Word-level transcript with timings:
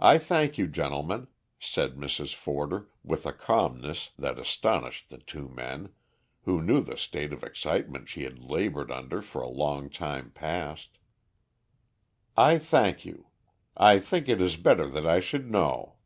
"I 0.00 0.16
thank 0.16 0.56
you, 0.56 0.66
gentlemen," 0.66 1.26
said 1.60 1.96
Mrs. 1.96 2.32
Forder, 2.34 2.88
with 3.04 3.26
a 3.26 3.32
calmness 3.34 4.08
that 4.18 4.38
astonished 4.38 5.10
the 5.10 5.18
two 5.18 5.50
men, 5.50 5.90
who 6.44 6.62
knew 6.62 6.80
the 6.80 6.96
state 6.96 7.34
of 7.34 7.44
excitement 7.44 8.08
she 8.08 8.22
had 8.22 8.38
laboured 8.38 8.90
under 8.90 9.20
for 9.20 9.42
a 9.42 9.46
long 9.50 9.90
time 9.90 10.30
past. 10.30 10.96
"I 12.38 12.56
thank 12.56 13.04
you. 13.04 13.26
I 13.76 13.98
think 13.98 14.30
it 14.30 14.40
is 14.40 14.56
better 14.56 14.86
that 14.86 15.04
I 15.06 15.20
should 15.20 15.50
know." 15.50 15.96